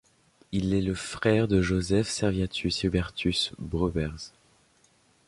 Il 0.51 0.73
est 0.73 0.81
le 0.81 0.95
frère 0.95 1.47
de 1.47 1.61
Joseph 1.61 2.07
Servatius 2.09 2.81
Hubertus 2.81 3.51
Brouwers. 3.59 4.31